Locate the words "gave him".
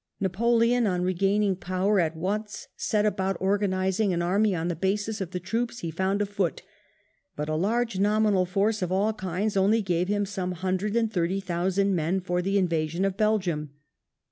9.83-10.25